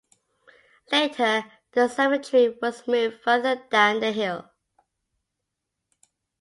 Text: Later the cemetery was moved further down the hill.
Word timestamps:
Later 0.91 1.45
the 1.73 1.87
cemetery 1.87 2.57
was 2.59 2.87
moved 2.87 3.21
further 3.21 3.57
down 3.69 3.99
the 3.99 4.11
hill. 4.11 4.49